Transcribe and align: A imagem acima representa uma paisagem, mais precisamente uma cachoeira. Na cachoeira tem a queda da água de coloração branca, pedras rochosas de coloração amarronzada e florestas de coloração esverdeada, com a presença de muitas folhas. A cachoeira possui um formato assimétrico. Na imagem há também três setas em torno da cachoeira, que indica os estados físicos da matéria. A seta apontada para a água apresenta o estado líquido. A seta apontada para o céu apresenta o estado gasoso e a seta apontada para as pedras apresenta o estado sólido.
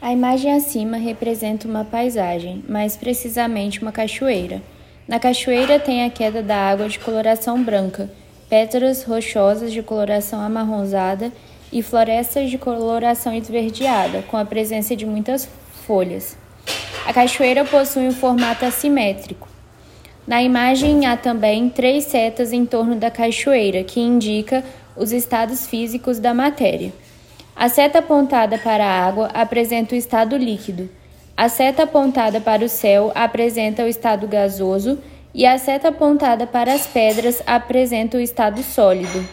A 0.00 0.12
imagem 0.12 0.52
acima 0.52 0.98
representa 0.98 1.66
uma 1.66 1.84
paisagem, 1.84 2.62
mais 2.68 2.96
precisamente 2.96 3.80
uma 3.80 3.90
cachoeira. 3.90 4.62
Na 5.08 5.18
cachoeira 5.18 5.80
tem 5.80 6.04
a 6.04 6.10
queda 6.10 6.42
da 6.42 6.56
água 6.56 6.88
de 6.88 6.98
coloração 6.98 7.62
branca, 7.62 8.10
pedras 8.48 9.04
rochosas 9.04 9.72
de 9.72 9.82
coloração 9.82 10.40
amarronzada 10.40 11.32
e 11.72 11.82
florestas 11.82 12.50
de 12.50 12.58
coloração 12.58 13.34
esverdeada, 13.34 14.22
com 14.22 14.36
a 14.36 14.44
presença 14.44 14.94
de 14.94 15.06
muitas 15.06 15.48
folhas. 15.86 16.36
A 17.06 17.12
cachoeira 17.12 17.64
possui 17.64 18.06
um 18.06 18.12
formato 18.12 18.66
assimétrico. 18.66 19.48
Na 20.26 20.42
imagem 20.42 21.06
há 21.06 21.16
também 21.16 21.70
três 21.70 22.04
setas 22.04 22.52
em 22.52 22.66
torno 22.66 22.96
da 22.96 23.10
cachoeira, 23.10 23.82
que 23.82 24.00
indica 24.00 24.62
os 24.94 25.10
estados 25.10 25.66
físicos 25.66 26.18
da 26.18 26.34
matéria. 26.34 26.92
A 27.58 27.70
seta 27.70 28.00
apontada 28.00 28.58
para 28.58 28.84
a 28.84 29.06
água 29.06 29.30
apresenta 29.32 29.94
o 29.94 29.98
estado 29.98 30.36
líquido. 30.36 30.90
A 31.34 31.48
seta 31.48 31.84
apontada 31.84 32.38
para 32.38 32.62
o 32.62 32.68
céu 32.68 33.10
apresenta 33.14 33.82
o 33.82 33.86
estado 33.86 34.28
gasoso 34.28 34.98
e 35.32 35.46
a 35.46 35.56
seta 35.56 35.88
apontada 35.88 36.46
para 36.46 36.74
as 36.74 36.86
pedras 36.86 37.42
apresenta 37.46 38.18
o 38.18 38.20
estado 38.20 38.62
sólido. 38.62 39.26